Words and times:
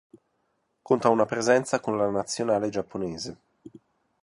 Conta 0.81 1.09
una 1.09 1.27
presenza 1.27 1.79
con 1.79 1.95
la 1.95 2.09
Nazionale 2.09 2.69
giapponese. 2.69 3.37